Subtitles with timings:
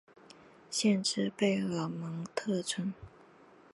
[0.71, 2.91] 县治贝尔蒙特村。